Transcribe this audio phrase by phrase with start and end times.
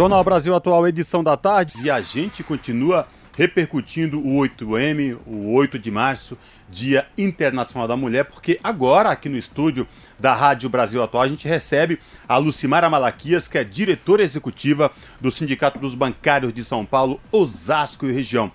[0.00, 3.06] Jornal Brasil Atual, edição da tarde, e a gente continua
[3.36, 6.38] repercutindo o 8M, o 8 de março,
[6.70, 9.86] Dia Internacional da Mulher, porque agora aqui no estúdio
[10.18, 14.90] da Rádio Brasil Atual a gente recebe a Lucimara Malaquias, que é diretora executiva
[15.20, 18.50] do Sindicato dos Bancários de São Paulo, Osasco e região.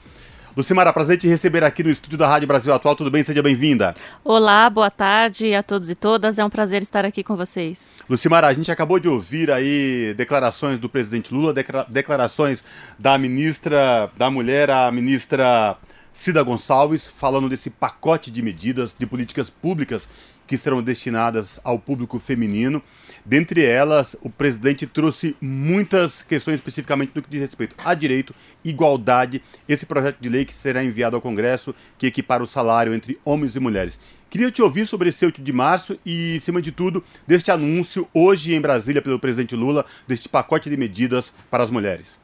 [0.55, 2.95] Lucimara, prazer te receber aqui no estúdio da Rádio Brasil Atual.
[2.95, 3.21] Tudo bem?
[3.21, 3.93] Seja bem-vinda.
[4.23, 6.39] Olá, boa tarde a todos e todas.
[6.39, 7.91] É um prazer estar aqui com vocês.
[8.09, 11.53] Lucimara, a gente acabou de ouvir aí declarações do presidente Lula,
[11.89, 12.63] declarações
[12.97, 15.75] da ministra da Mulher, a ministra
[16.15, 20.07] Cida Gonçalves, falando desse pacote de medidas de políticas públicas
[20.47, 22.81] que serão destinadas ao público feminino.
[23.25, 28.33] Dentre elas, o presidente trouxe muitas questões especificamente no que diz respeito a direito,
[28.63, 33.19] igualdade, esse projeto de lei que será enviado ao Congresso, que equipara o salário entre
[33.25, 33.99] homens e mulheres.
[34.29, 38.55] Queria te ouvir sobre esse 8 de março e, acima de tudo, deste anúncio hoje
[38.55, 42.23] em Brasília pelo presidente Lula, deste pacote de medidas para as mulheres.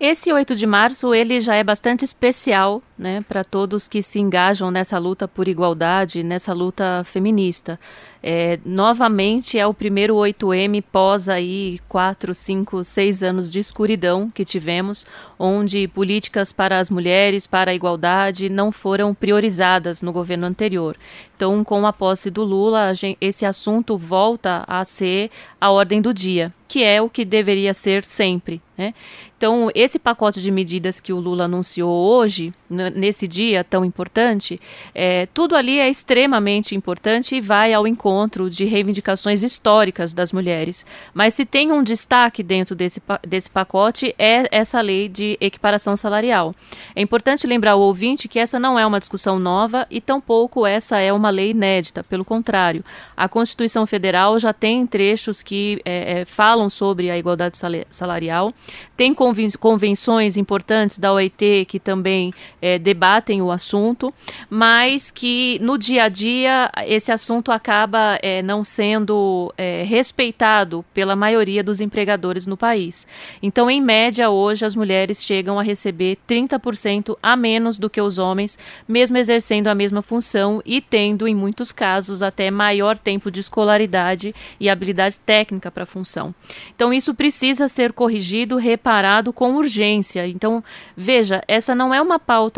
[0.00, 4.70] Esse 8 de março, ele já é bastante especial, né, para todos que se engajam
[4.70, 7.78] nessa luta por igualdade, nessa luta feminista.
[8.22, 14.44] É, novamente é o primeiro 8M pós aí quatro, cinco, seis anos de escuridão que
[14.44, 15.06] tivemos,
[15.38, 20.96] onde políticas para as mulheres, para a igualdade, não foram priorizadas no governo anterior.
[21.34, 26.12] Então, com a posse do Lula, gente, esse assunto volta a ser a ordem do
[26.12, 28.60] dia, que é o que deveria ser sempre.
[28.76, 28.92] Né?
[29.38, 34.60] Então, esse pacote de medidas que o Lula anunciou hoje, nesse dia tão importante,
[34.94, 40.86] é, tudo ali é extremamente importante e vai ao encontro de reivindicações históricas das mulheres.
[41.12, 46.54] Mas se tem um destaque dentro desse, desse pacote é essa lei de equiparação salarial.
[46.94, 50.98] É importante lembrar ao ouvinte que essa não é uma discussão nova e tampouco essa
[50.98, 52.04] é uma lei inédita.
[52.04, 52.84] Pelo contrário,
[53.16, 57.58] a Constituição Federal já tem trechos que é, é, falam sobre a igualdade
[57.90, 58.54] salarial,
[58.96, 64.12] tem convenções importantes da OIT que também é, debatem o assunto,
[64.48, 71.16] mas que no dia a dia esse assunto acaba é, não sendo é, respeitado pela
[71.16, 73.06] maioria dos empregadores no país.
[73.42, 78.18] Então, em média, hoje as mulheres chegam a receber 30% a menos do que os
[78.18, 83.40] homens, mesmo exercendo a mesma função e tendo, em muitos casos, até maior tempo de
[83.40, 86.34] escolaridade e habilidade técnica para a função.
[86.74, 90.26] Então, isso precisa ser corrigido, reparado com urgência.
[90.26, 90.62] Então,
[90.96, 92.49] veja, essa não é uma pauta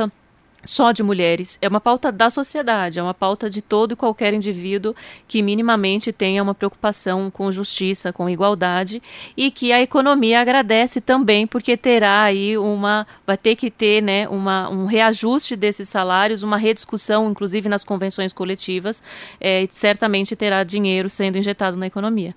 [0.64, 4.32] só de mulheres, é uma pauta da sociedade, é uma pauta de todo e qualquer
[4.32, 4.94] indivíduo
[5.26, 9.02] que minimamente tenha uma preocupação com justiça, com igualdade
[9.36, 14.28] e que a economia agradece também porque terá aí uma, vai ter que ter, né,
[14.28, 19.02] uma, um reajuste desses salários, uma rediscussão, inclusive nas convenções coletivas,
[19.40, 22.34] é, certamente terá dinheiro sendo injetado na economia.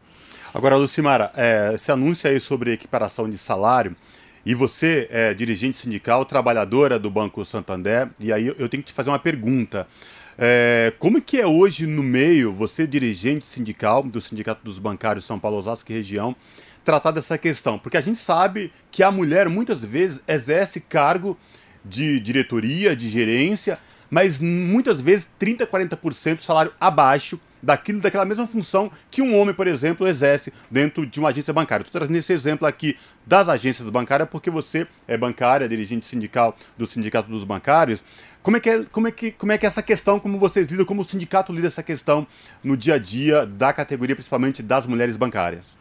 [0.53, 3.95] Agora, Lucimara, é, esse anúncio aí sobre equiparação de salário,
[4.45, 8.94] e você é dirigente sindical, trabalhadora do Banco Santander, e aí eu tenho que te
[8.94, 9.88] fazer uma pergunta.
[10.38, 15.39] É, como que é hoje no meio, você dirigente sindical do Sindicato dos Bancários São
[15.39, 16.35] Paulo, Osasco e região,
[16.84, 17.79] tratar dessa questão?
[17.79, 21.38] Porque a gente sabe que a mulher muitas vezes exerce cargo
[21.84, 23.79] de diretoria, de gerência,
[24.09, 29.65] mas muitas vezes 30, 40% salário abaixo daquilo, daquela mesma função que um homem, por
[29.65, 31.81] exemplo, exerce dentro de uma agência bancária.
[31.81, 32.95] Estou trazendo esse exemplo aqui
[33.25, 38.03] das agências bancárias porque você é bancária, dirigente sindical do Sindicato dos Bancários.
[38.43, 40.67] Como é que é, como é, que, como é que é essa questão, como vocês
[40.67, 42.27] lidam, como o sindicato lida essa questão
[42.63, 45.75] no dia a dia da categoria, principalmente das mulheres bancárias?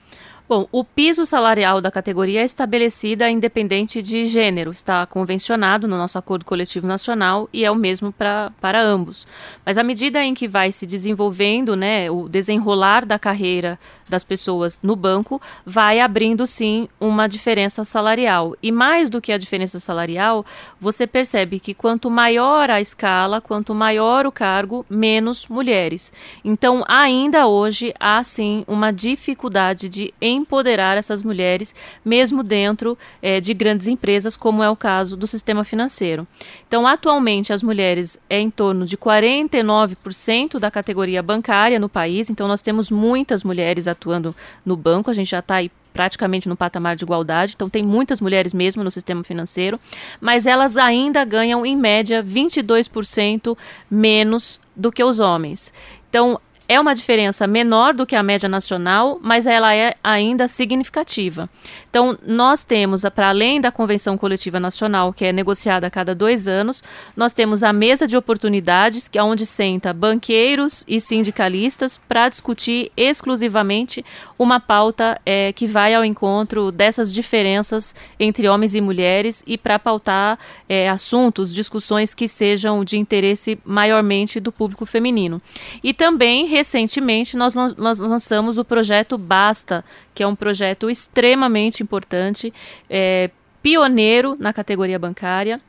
[0.46, 6.18] Bom, o piso salarial da categoria é estabelecida independente de gênero, está convencionado no nosso
[6.18, 9.26] acordo coletivo nacional e é o mesmo pra, para ambos.
[9.64, 13.78] Mas à medida em que vai se desenvolvendo, né, o desenrolar da carreira
[14.08, 18.54] das pessoas no banco, vai abrindo sim uma diferença salarial.
[18.62, 20.44] E mais do que a diferença salarial,
[20.80, 26.12] você percebe que quanto maior a escala, quanto maior o cargo, menos mulheres.
[26.44, 31.74] Então, ainda hoje há sim uma dificuldade de empoderar essas mulheres,
[32.04, 36.26] mesmo dentro é, de grandes empresas, como é o caso do sistema financeiro.
[36.66, 42.48] Então, atualmente, as mulheres é em torno de 49% da categoria bancária no país, então
[42.48, 46.96] nós temos muitas mulheres atuando no banco, a gente já está aí praticamente no patamar
[46.96, 49.78] de igualdade, então tem muitas mulheres mesmo no sistema financeiro,
[50.20, 53.56] mas elas ainda ganham em média 22%
[53.88, 55.72] menos do que os homens.
[56.10, 61.48] Então, é uma diferença menor do que a média nacional, mas ela é ainda significativa.
[61.90, 66.48] Então, nós temos, para além da Convenção Coletiva Nacional, que é negociada a cada dois
[66.48, 66.82] anos,
[67.16, 72.90] nós temos a mesa de oportunidades, que é onde senta banqueiros e sindicalistas para discutir
[72.96, 74.04] exclusivamente
[74.38, 79.78] uma pauta é, que vai ao encontro dessas diferenças entre homens e mulheres e para
[79.78, 80.38] pautar
[80.68, 85.40] é, assuntos, discussões que sejam de interesse maiormente do público feminino.
[85.82, 89.84] E também recentemente, nós, nós lançamos o projeto Basta,
[90.14, 92.54] que é um projeto extremamente importante,
[92.88, 93.28] é,
[93.60, 95.60] pioneiro na categoria bancária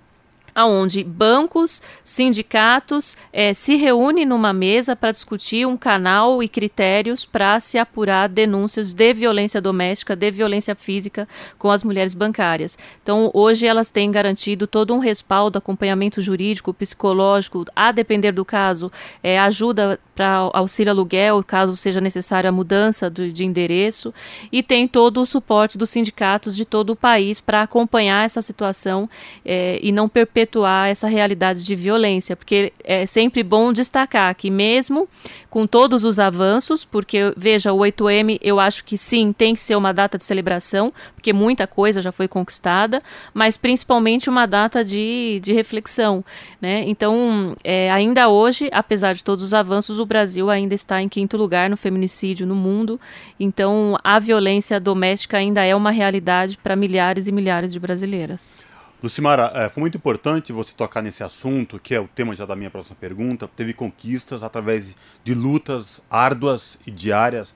[0.56, 7.60] aonde bancos, sindicatos é, se reúnem numa mesa para discutir um canal e critérios para
[7.60, 11.28] se apurar denúncias de violência doméstica, de violência física
[11.60, 12.78] com as mulheres bancárias.
[13.04, 18.90] Então, hoje elas têm garantido todo um respaldo, acompanhamento jurídico, psicológico, a depender do caso,
[19.22, 24.13] é, ajuda para auxílio aluguel, caso seja necessária a mudança de, de endereço,
[24.50, 29.10] e tem todo o suporte dos sindicatos de todo o país para acompanhar essa situação
[29.44, 30.44] é, e não perpetuar
[30.88, 35.07] essa realidade de violência, porque é sempre bom destacar que mesmo
[35.56, 39.77] com todos os avanços, porque veja, o 8M eu acho que sim, tem que ser
[39.77, 43.01] uma data de celebração, porque muita coisa já foi conquistada,
[43.33, 46.25] mas principalmente uma data de, de reflexão.
[46.59, 46.83] Né?
[46.88, 51.38] Então, é, ainda hoje, apesar de todos os avanços, o Brasil ainda está em quinto
[51.38, 53.00] lugar no feminicídio no mundo,
[53.39, 58.65] então a violência doméstica ainda é uma realidade para milhares e milhares de brasileiras.
[59.03, 62.56] Lucimara, é, foi muito importante você tocar nesse assunto, que é o tema já da
[62.56, 63.47] minha próxima pergunta.
[63.47, 67.53] Teve conquistas através de lutas árduas e diárias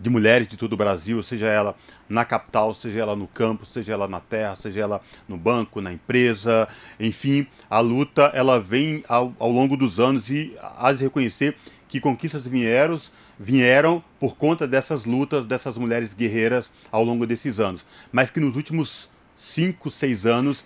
[0.00, 1.76] de mulheres de todo o Brasil, seja ela
[2.08, 5.92] na capital, seja ela no campo, seja ela na terra, seja ela no banco, na
[5.92, 6.66] empresa,
[6.98, 11.54] enfim, a luta ela vem ao, ao longo dos anos e há de reconhecer
[11.86, 12.98] que conquistas vieram,
[13.38, 18.56] vieram por conta dessas lutas dessas mulheres guerreiras ao longo desses anos, mas que nos
[18.56, 19.09] últimos
[19.40, 20.64] cinco, seis anos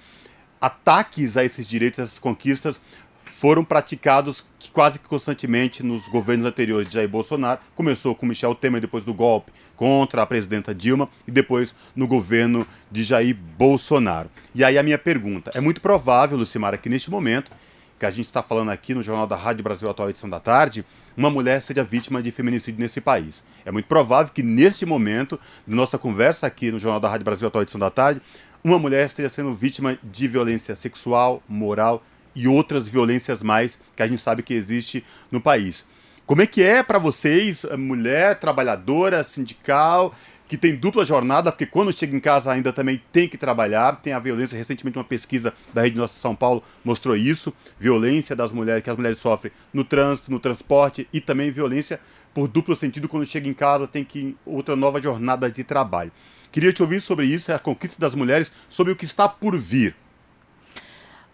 [0.61, 2.81] ataques a esses direitos, essas conquistas
[3.27, 7.61] foram praticados quase que constantemente nos governos anteriores de Jair Bolsonaro.
[7.75, 12.67] Começou com Michel Temer depois do golpe contra a presidenta Dilma e depois no governo
[12.91, 14.31] de Jair Bolsonaro.
[14.55, 17.51] E aí a minha pergunta: é muito provável, Lucimara, que neste momento
[17.99, 20.85] que a gente está falando aqui no Jornal da Rádio Brasil Atual, edição da tarde,
[21.17, 23.43] uma mulher seja vítima de feminicídio nesse país.
[23.65, 27.63] É muito provável que neste momento nossa conversa aqui no Jornal da Rádio Brasil Atual,
[27.63, 28.21] edição da tarde,
[28.65, 32.03] uma mulher esteja sendo vítima de violência sexual, moral
[32.35, 35.85] e outras violências mais que a gente sabe que existe no país.
[36.25, 40.15] Como é que é para vocês, mulher trabalhadora, sindical,
[40.49, 44.15] que tem dupla jornada, porque quando chega em casa ainda também tem que trabalhar, tem
[44.15, 48.83] a violência, recentemente uma pesquisa da Rede Nossa São Paulo mostrou isso, violência das mulheres,
[48.83, 52.01] que as mulheres sofrem no trânsito, no transporte e também violência
[52.33, 56.11] por duplo sentido quando chega em casa, tem que outra nova jornada de trabalho.
[56.55, 59.93] Queria te ouvir sobre isso, a conquista das mulheres, sobre o que está por vir.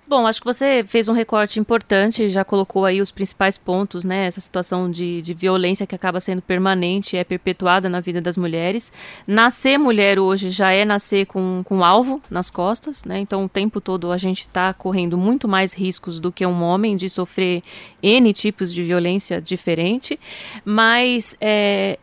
[0.09, 4.25] Bom, acho que você fez um recorte importante, já colocou aí os principais pontos, né?
[4.25, 8.91] Essa situação de, de violência que acaba sendo permanente, é perpetuada na vida das mulheres.
[9.27, 13.19] Nascer mulher hoje já é nascer com, com alvo nas costas, né?
[13.19, 16.97] Então o tempo todo a gente está correndo muito mais riscos do que um homem
[16.97, 17.63] de sofrer
[18.03, 20.19] N tipos de violência diferente,
[20.65, 21.99] mas é,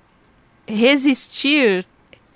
[0.67, 1.83] resistir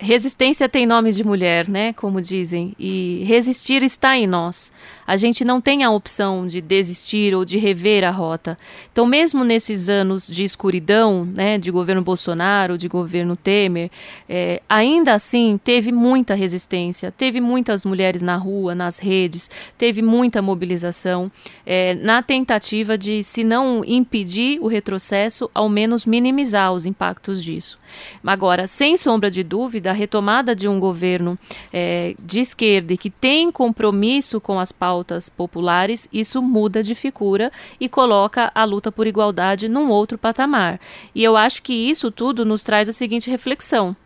[0.02, 1.92] resistência tem nome de mulher, né?
[1.92, 2.74] Como dizem.
[2.78, 4.72] E resistir está em nós
[5.06, 8.56] a gente não tem a opção de desistir ou de rever a rota.
[8.90, 13.90] Então, mesmo nesses anos de escuridão, né, de governo Bolsonaro, de governo Temer,
[14.28, 20.40] é, ainda assim teve muita resistência, teve muitas mulheres na rua, nas redes, teve muita
[20.40, 21.30] mobilização,
[21.66, 27.78] é, na tentativa de, se não impedir o retrocesso, ao menos minimizar os impactos disso.
[28.24, 31.38] Agora, sem sombra de dúvida, a retomada de um governo
[31.72, 37.88] é, de esquerda que tem compromisso com as pautas populares, isso muda de figura e
[37.88, 40.80] coloca a luta por igualdade num outro patamar.
[41.14, 43.96] E eu acho que isso tudo nos traz a seguinte reflexão: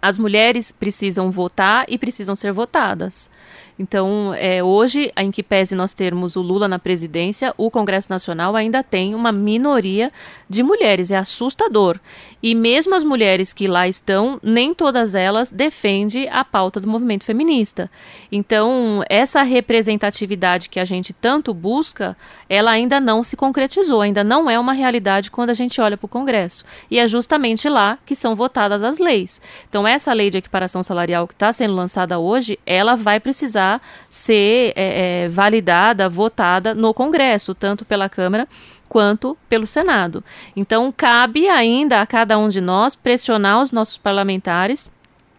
[0.00, 3.30] as mulheres precisam votar e precisam ser votadas.
[3.78, 8.56] Então, é, hoje, em que pese nós termos o Lula na presidência, o Congresso Nacional
[8.56, 10.10] ainda tem uma minoria
[10.48, 11.10] de mulheres.
[11.10, 12.00] É assustador.
[12.42, 17.24] E mesmo as mulheres que lá estão, nem todas elas defendem a pauta do movimento
[17.24, 17.90] feminista.
[18.32, 22.16] Então, essa representatividade que a gente tanto busca,
[22.48, 26.06] ela ainda não se concretizou, ainda não é uma realidade quando a gente olha para
[26.06, 26.64] o Congresso.
[26.90, 29.40] E é justamente lá que são votadas as leis.
[29.68, 33.65] Então, essa lei de equiparação salarial que está sendo lançada hoje, ela vai precisar
[34.08, 38.48] ser é, é, validada, votada no Congresso, tanto pela Câmara
[38.88, 40.22] quanto pelo Senado.
[40.54, 44.90] Então, cabe ainda a cada um de nós pressionar os nossos parlamentares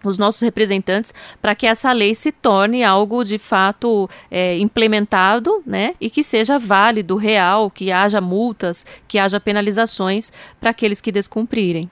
[0.04, 5.96] os nossos representantes para que essa lei se torne algo de fato é, implementado né,
[6.00, 11.90] e que seja válido, real, que haja multas, que haja penalizações para aqueles que descumprirem.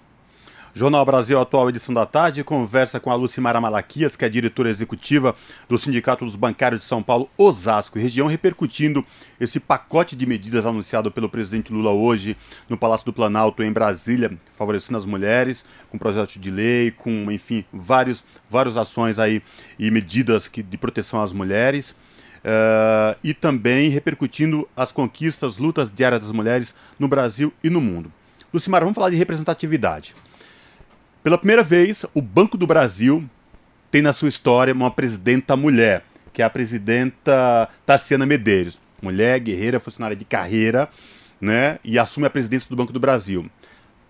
[0.77, 5.34] Jornal Brasil Atual, edição da tarde, conversa com a Lucimara Malaquias, que é diretora executiva
[5.70, 9.01] do Sindicato dos Bancários de São Paulo, Osasco e região, repercutindo
[9.39, 12.36] esse pacote de medidas anunciado pelo presidente Lula hoje
[12.67, 17.63] no Palácio do Planalto, em Brasília, favorecendo as mulheres, com projeto de lei, com, enfim,
[17.72, 19.41] vários, várias ações aí
[19.79, 21.91] e medidas que, de proteção às mulheres.
[21.91, 28.12] Uh, e também repercutindo as conquistas, lutas diárias das mulheres no Brasil e no mundo.
[28.53, 30.13] Lucimara, vamos falar de representatividade.
[31.25, 33.27] Pela primeira vez, o Banco do Brasil
[33.89, 38.79] tem na sua história uma presidenta mulher, que é a presidenta Tarciana Medeiros.
[39.01, 40.88] Mulher, guerreira, funcionária de carreira,
[41.41, 41.79] né?
[41.84, 43.50] E assume a presidência do Banco do Brasil.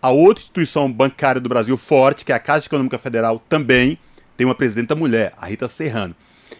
[0.01, 3.97] A outra instituição bancária do Brasil forte, que é a Caixa Econômica Federal, também
[4.35, 6.13] tem uma presidenta mulher, a Rita Serrano.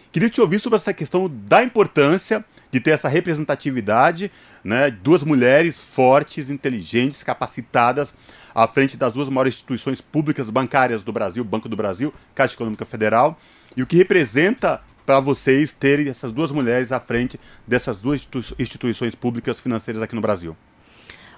[0.09, 4.29] Queria te ouvir sobre essa questão da importância de ter essa representatividade,
[4.61, 4.91] né?
[4.91, 8.13] Duas mulheres fortes, inteligentes, capacitadas
[8.53, 12.83] à frente das duas maiores instituições públicas bancárias do Brasil, Banco do Brasil, Caixa Econômica
[12.83, 13.39] Federal,
[13.77, 18.27] e o que representa para vocês terem essas duas mulheres à frente dessas duas
[18.59, 20.53] instituições públicas financeiras aqui no Brasil?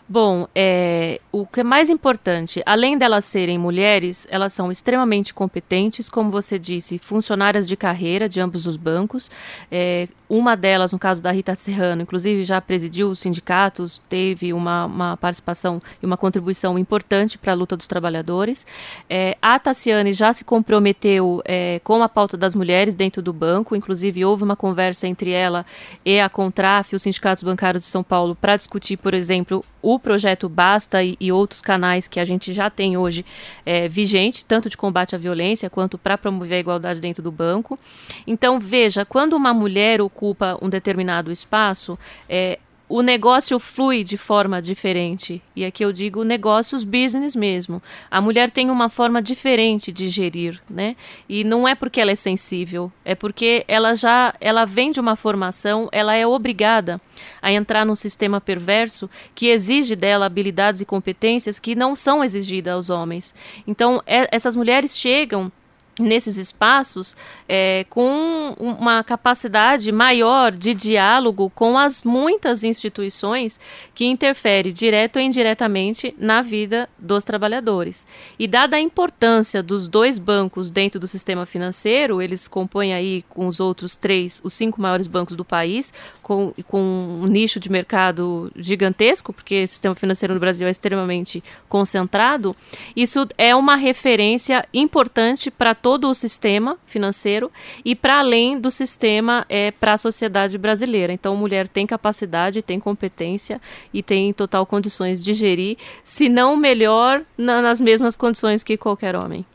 [0.09, 6.07] Bom, é, o que é mais importante, além delas serem mulheres, elas são extremamente competentes,
[6.07, 9.29] como você disse, funcionárias de carreira de ambos os bancos.
[9.69, 14.85] É, uma delas, no caso da Rita Serrano, inclusive já presidiu os sindicatos, teve uma,
[14.85, 18.67] uma participação e uma contribuição importante para a luta dos trabalhadores.
[19.09, 23.75] É, a Tassiane já se comprometeu é, com a pauta das mulheres dentro do banco,
[23.75, 25.65] inclusive houve uma conversa entre ela
[26.05, 30.49] e a Contraf, os sindicatos bancários de São Paulo, para discutir, por exemplo, o projeto
[30.49, 33.25] Basta e, e, outros canais que a gente já tem hoje
[33.65, 37.79] é, vigente, tanto de combate à violência quanto para promover a igualdade dentro do banco.
[38.25, 41.97] Então, veja, quando uma mulher ocupa um determinado espaço,
[42.27, 42.57] é,
[42.89, 45.41] o negócio flui de forma diferente.
[45.53, 47.83] E aqui eu digo negócios business mesmo.
[48.09, 50.95] A mulher tem uma forma diferente de gerir, né?
[51.27, 55.17] E não é porque ela é sensível, é porque ela já ela vem de uma
[55.17, 56.97] formação, ela é obrigada
[57.41, 62.73] a entrar num sistema perverso que exige dela habilidades e competências que não são exigidas
[62.73, 63.35] aos homens.
[63.67, 65.51] Então, é, essas mulheres chegam
[65.99, 67.15] nesses espaços
[67.47, 73.59] é, com uma capacidade maior de diálogo com as muitas instituições
[73.95, 78.05] que interferem direto ou indiretamente na vida dos trabalhadores.
[78.37, 83.47] E dada a importância dos dois bancos dentro do sistema financeiro, eles compõem aí com
[83.47, 86.79] os outros três os cinco maiores bancos do país, com, com
[87.21, 92.55] um nicho de mercado gigantesco, porque o sistema financeiro no Brasil é extremamente concentrado,
[92.95, 97.49] isso é uma referência importante para todo o sistema financeiro
[97.85, 101.13] e para além do sistema é, para a sociedade brasileira.
[101.13, 103.61] Então, mulher tem capacidade, tem competência
[103.93, 109.15] e tem total condições de gerir, se não melhor, na, nas mesmas condições que qualquer
[109.15, 109.45] homem.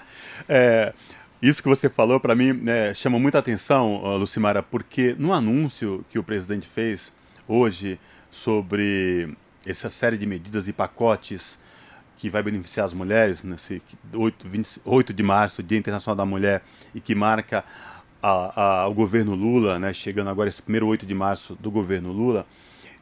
[0.49, 0.95] É,
[1.43, 6.19] isso que você falou, para mim, né, chama muita atenção, Lucimara, porque no anúncio que
[6.19, 7.13] o presidente fez
[7.47, 9.37] hoje sobre
[9.67, 11.59] essa série de medidas e pacotes
[12.17, 16.63] que vai beneficiar as mulheres nesse 8, 20, 8 de março, Dia Internacional da Mulher,
[16.95, 17.65] e que marca
[18.23, 22.13] a, a, o governo Lula, né, chegando agora esse primeiro 8 de março do governo
[22.13, 22.47] Lula,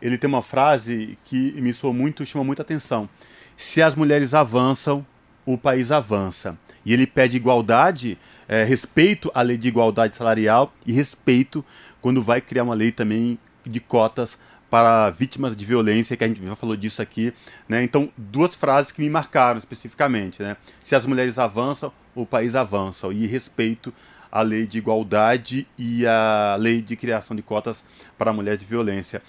[0.00, 3.08] ele tem uma frase que me soou muito, chama muita atenção.
[3.56, 5.06] Se as mulheres avançam,
[5.44, 6.56] o país avança.
[6.84, 8.16] E ele pede igualdade,
[8.48, 11.64] é, respeito à lei de igualdade salarial e respeito
[12.00, 14.38] quando vai criar uma lei também de cotas
[14.70, 17.34] para vítimas de violência, que a gente já falou disso aqui,
[17.68, 17.82] né?
[17.82, 20.56] Então, duas frases que me marcaram especificamente, né?
[20.82, 23.92] Se as mulheres avançam, o país avança, e respeito
[24.30, 27.84] à lei de igualdade e à lei de criação de cotas
[28.16, 29.20] para mulheres de violência.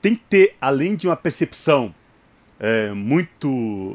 [0.00, 1.92] Tem que ter, além de uma percepção
[2.60, 3.48] é, muito,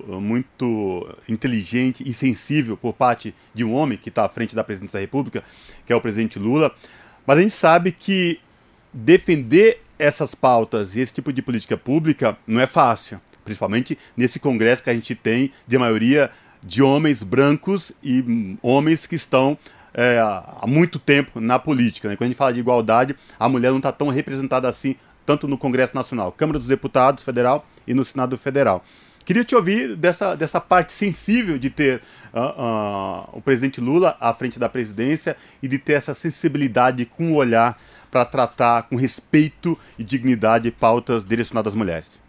[0.07, 4.98] muito inteligente e sensível por parte de um homem que está à frente da presidência
[4.98, 5.43] da República,
[5.86, 6.74] que é o presidente Lula,
[7.25, 8.39] mas a gente sabe que
[8.93, 14.81] defender essas pautas e esse tipo de política pública não é fácil, principalmente nesse congresso
[14.81, 16.31] que a gente tem de maioria
[16.63, 19.58] de homens brancos e hum, homens que estão
[19.93, 22.10] é, há muito tempo na política.
[22.10, 22.15] Né?
[22.15, 25.58] Quando a gente fala de igualdade, a mulher não está tão representada assim, tanto no
[25.58, 28.84] Congresso Nacional, Câmara dos Deputados Federal e no Senado Federal.
[29.24, 32.01] Queria te ouvir dessa, dessa parte sensível de ter
[32.34, 37.31] uh, uh, o presidente Lula à frente da presidência e de ter essa sensibilidade com
[37.31, 37.79] o olhar
[38.12, 42.20] para tratar com respeito e dignidade pautas direcionadas às mulheres.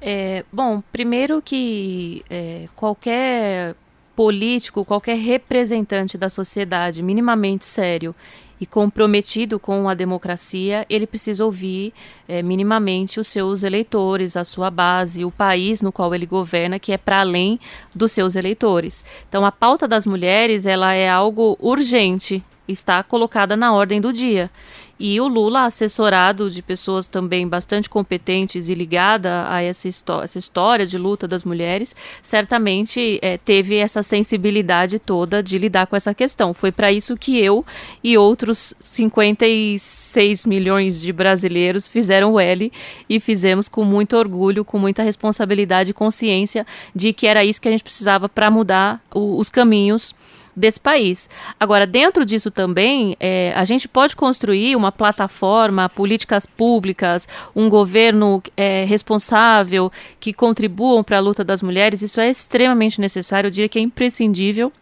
[0.00, 3.74] É, bom, primeiro que é, qualquer
[4.14, 8.14] político, qualquer representante da sociedade minimamente sério
[8.60, 11.92] e comprometido com a democracia, ele precisa ouvir
[12.26, 16.92] é, minimamente os seus eleitores, a sua base, o país no qual ele governa, que
[16.92, 17.60] é para além
[17.94, 19.04] dos seus eleitores.
[19.28, 24.50] Então, a pauta das mulheres ela é algo urgente, está colocada na ordem do dia.
[24.98, 29.88] E o Lula, assessorado de pessoas também bastante competentes e ligada a essa,
[30.22, 35.94] essa história de luta das mulheres, certamente é, teve essa sensibilidade toda de lidar com
[35.94, 36.52] essa questão.
[36.52, 37.64] Foi para isso que eu
[38.02, 42.72] e outros 56 milhões de brasileiros fizeram o L
[43.08, 47.68] e fizemos com muito orgulho, com muita responsabilidade e consciência de que era isso que
[47.68, 50.14] a gente precisava para mudar o, os caminhos
[50.58, 51.28] desse país.
[51.58, 58.42] Agora, dentro disso também, é, a gente pode construir uma plataforma, políticas públicas, um governo
[58.56, 62.02] é, responsável que contribuam para a luta das mulheres.
[62.02, 64.72] Isso é extremamente necessário, eu diria que é imprescindível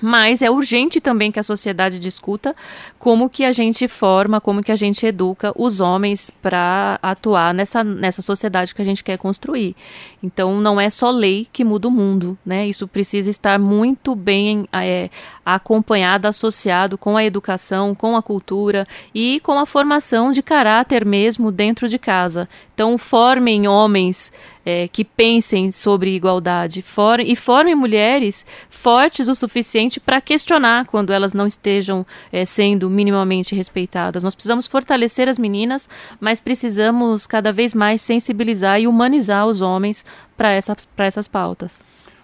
[0.00, 2.56] mas é urgente também que a sociedade discuta
[2.98, 7.84] como que a gente forma, como que a gente educa os homens para atuar nessa,
[7.84, 9.76] nessa sociedade que a gente quer construir.
[10.22, 12.66] Então não é só lei que muda o mundo, né?
[12.66, 15.10] Isso precisa estar muito bem é,
[15.44, 21.50] acompanhado, associado com a educação, com a cultura e com a formação de caráter mesmo
[21.50, 22.48] dentro de casa.
[22.74, 24.32] Então formem homens
[24.64, 31.12] é, que pensem sobre igualdade for, e formem mulheres fortes o suficiente para questionar quando
[31.12, 34.22] elas não estejam é, sendo minimamente respeitadas.
[34.22, 35.88] Nós precisamos fortalecer as meninas,
[36.20, 40.04] mas precisamos cada vez mais sensibilizar e humanizar os homens
[40.36, 41.82] para essas, essas pautas.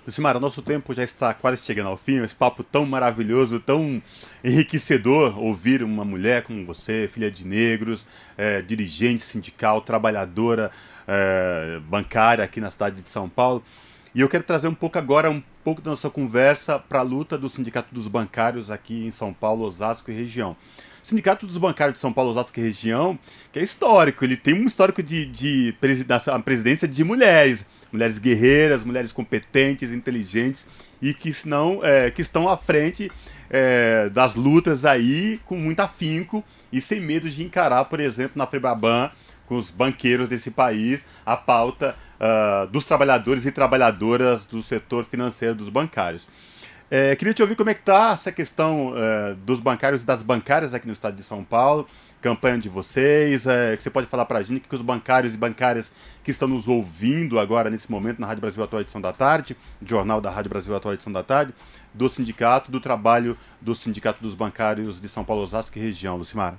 [0.09, 2.23] Lucimara, nosso tempo já está quase chegando ao fim.
[2.25, 4.03] Esse papo tão maravilhoso, tão
[4.43, 10.71] enriquecedor ouvir uma mulher como você, filha de negros, é, dirigente sindical, trabalhadora
[11.07, 13.63] é, bancária aqui na cidade de São Paulo.
[14.15, 17.37] E eu quero trazer um pouco agora, um pouco da nossa conversa para a luta
[17.37, 20.57] do Sindicato dos Bancários aqui em São Paulo, Osasco e região.
[21.03, 23.19] O Sindicato dos Bancários de São Paulo, Osasco e região,
[23.53, 25.75] que é histórico, ele tem um histórico de, de
[26.45, 30.67] presidência de mulheres mulheres guerreiras, mulheres competentes, inteligentes
[31.01, 33.11] e que, não, é, que estão à frente
[33.51, 38.47] é, das lutas aí com muito afinco e sem medo de encarar, por exemplo, na
[38.47, 39.11] Febraban,
[39.47, 45.55] com os banqueiros desse país, a pauta uh, dos trabalhadores e trabalhadoras do setor financeiro
[45.55, 46.27] dos bancários.
[46.91, 50.23] É, queria te ouvir como é que está essa questão uh, dos bancários e das
[50.23, 51.87] bancárias aqui no estado de São Paulo,
[52.21, 55.37] campanha de vocês, é, que você pode falar para a gente que os bancários e
[55.37, 55.91] bancárias
[56.25, 60.21] que estão nos ouvindo agora nesse momento na Rádio Brasil Atual Edição da Tarde, Jornal
[60.21, 61.53] da Rádio Brasil Atual Edição da Tarde,
[61.93, 66.59] do sindicato, do trabalho do Sindicato dos Bancários de São Paulo, Osasco e região, Lucimara.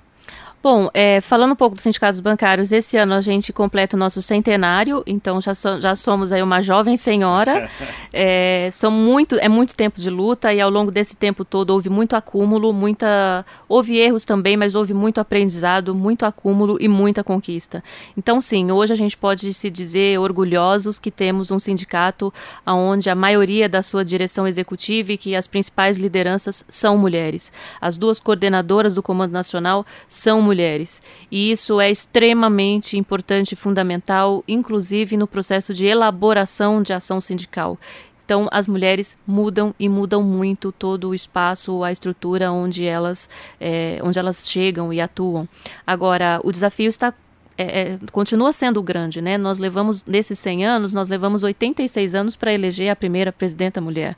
[0.62, 4.20] Bom, é, falando um pouco dos sindicatos bancários, esse ano a gente completa o nosso
[4.20, 7.70] centenário, então já, so, já somos aí uma jovem senhora.
[8.12, 11.88] é, são muito, é muito tempo de luta e ao longo desse tempo todo houve
[11.88, 17.82] muito acúmulo, muita, houve erros também, mas houve muito aprendizado, muito acúmulo e muita conquista.
[18.14, 22.30] Então, sim, hoje a gente pode se dizer orgulhosos que temos um sindicato
[22.66, 27.50] onde a maioria da sua direção executiva e que as principais lideranças são mulheres.
[27.80, 29.86] As duas coordenadoras do Comando Nacional
[30.20, 31.02] são mulheres.
[31.30, 37.78] E isso é extremamente importante e fundamental, inclusive no processo de elaboração de ação sindical.
[38.24, 43.28] Então, as mulheres mudam e mudam muito todo o espaço, a estrutura onde elas,
[43.60, 45.48] é, onde elas chegam e atuam.
[45.84, 47.12] Agora, o desafio está
[47.58, 49.36] é, é, continua sendo grande, né?
[49.36, 54.16] Nós levamos, nesses 100 anos, nós levamos 86 anos para eleger a primeira presidenta mulher.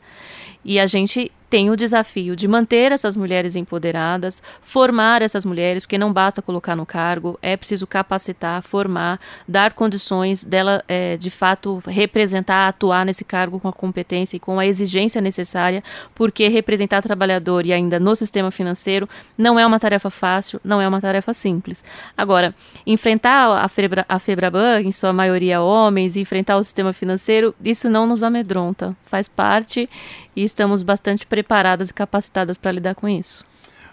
[0.64, 5.98] E a gente tem o desafio de manter essas mulheres empoderadas, formar essas mulheres, porque
[5.98, 11.82] não basta colocar no cargo, é preciso capacitar, formar, dar condições dela é, de fato
[11.86, 15.84] representar, atuar nesse cargo com a competência e com a exigência necessária,
[16.14, 20.88] porque representar trabalhador e ainda no sistema financeiro não é uma tarefa fácil, não é
[20.88, 21.84] uma tarefa simples.
[22.16, 22.54] Agora,
[22.86, 28.06] enfrentar a, Febra, a Febraban, em sua maioria homens, enfrentar o sistema financeiro, isso não
[28.06, 29.86] nos amedronta, faz parte
[30.34, 33.44] e estamos bastante preparadas e capacitadas para lidar com isso.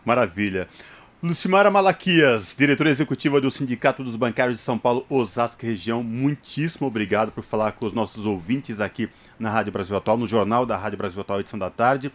[0.06, 0.68] Maravilha.
[1.22, 7.32] Lucimara Malaquias, diretora executiva do Sindicato dos Bancários de São Paulo, Osasco Região, muitíssimo obrigado
[7.32, 10.98] por falar com os nossos ouvintes aqui na Rádio Brasil Atual, no Jornal da Rádio
[10.98, 12.10] Brasil Atual, edição da tarde.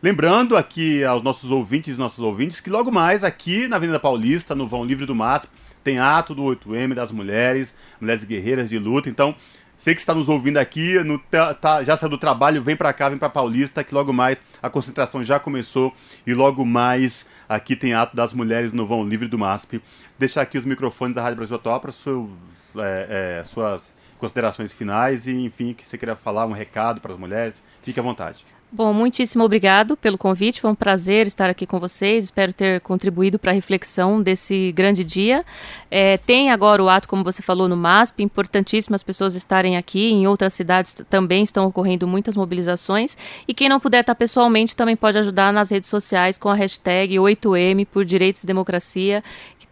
[0.00, 4.54] Lembrando aqui aos nossos ouvintes e nossos ouvintes que logo mais aqui na Avenida Paulista,
[4.54, 5.48] no Vão Livre do MASP,
[5.82, 9.08] tem ato do 8M das mulheres, mulheres guerreiras de luta.
[9.08, 9.34] Então,
[9.76, 13.08] você que está nos ouvindo aqui, no, tá, já saiu do trabalho, vem para cá,
[13.08, 15.92] vem para Paulista, que logo mais a concentração já começou
[16.26, 19.82] e logo mais aqui tem ato das mulheres no vão livre do MASP.
[20.18, 25.32] Deixar aqui os microfones da Rádio Brasil Atual para é, é, suas considerações finais e,
[25.32, 28.46] enfim, que você queira falar um recado para as mulheres, fique à vontade.
[28.76, 30.60] Bom, muitíssimo obrigado pelo convite.
[30.60, 32.24] Foi um prazer estar aqui com vocês.
[32.24, 35.44] Espero ter contribuído para a reflexão desse grande dia.
[35.88, 38.24] É, tem agora o ato, como você falou, no MASP.
[38.24, 40.10] Importantíssimo as pessoas estarem aqui.
[40.10, 43.16] Em outras cidades também estão ocorrendo muitas mobilizações.
[43.46, 47.14] E quem não puder estar pessoalmente também pode ajudar nas redes sociais com a hashtag
[47.14, 49.22] 8M por Direitos e Democracia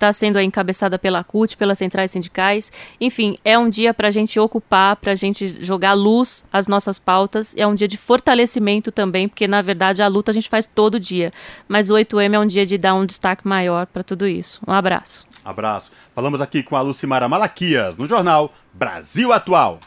[0.02, 2.72] está sendo encabeçada pela CUT, pelas centrais sindicais.
[3.00, 6.98] Enfim, é um dia para a gente ocupar, para a gente jogar luz às nossas
[6.98, 7.54] pautas.
[7.56, 10.98] É um dia de fortalecimento também, porque na verdade a luta a gente faz todo
[10.98, 11.32] dia.
[11.68, 14.60] Mas o 8M é um dia de dar um destaque maior para tudo isso.
[14.66, 15.24] Um abraço.
[15.44, 15.92] Abraço.
[16.14, 19.78] Falamos aqui com a Lucimara Malaquias, no jornal Brasil Atual.